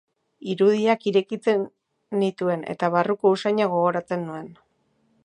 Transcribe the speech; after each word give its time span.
Irudiak 0.53 1.03
irekitzen 1.11 1.67
nituen, 2.21 2.65
eta 2.75 2.91
barruko 2.97 3.33
usaina 3.39 3.71
gogoratzen 3.75 4.29
nuen. 4.31 4.53